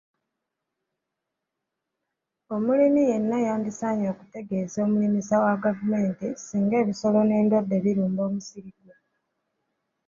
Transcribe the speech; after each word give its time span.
Omulimi 2.55 3.01
yenna 3.09 3.37
yandisaanye 3.47 4.05
okutegeeza 4.13 4.77
omulimisa 4.85 5.35
wa 5.43 5.55
gavumenti 5.63 6.27
singa 6.45 6.75
ebisolo 6.83 7.19
n'endwadde 7.23 7.77
birumba 7.85 8.21
omusiri 8.29 8.71
gwe. 8.79 8.95